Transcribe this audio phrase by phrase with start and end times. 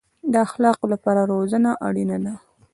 [0.31, 2.33] د اخلاقو لپاره روزنه اړین ده